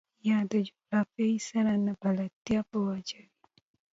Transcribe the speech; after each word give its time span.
يا 0.29 0.37
د 0.51 0.53
جغرافيې 0.67 1.35
سره 1.49 1.73
نه 1.85 1.93
بلدتيا 2.01 2.59
په 2.69 2.77
وجه 2.87 3.17
وي. 3.27 3.31